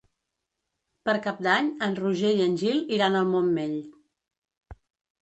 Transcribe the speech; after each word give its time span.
Per 1.09 1.13
Cap 1.25 1.43
d'Any 1.47 1.69
en 1.87 1.93
Roger 1.99 2.31
i 2.37 2.41
en 2.45 2.55
Gil 2.63 2.79
iran 2.97 3.19
al 3.21 3.29
Montmell. 3.35 3.77